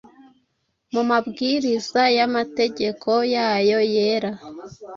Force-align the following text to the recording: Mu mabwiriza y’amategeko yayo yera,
Mu 0.93 1.01
mabwiriza 1.09 2.01
y’amategeko 2.17 3.09
yayo 3.35 3.79
yera, 3.93 4.31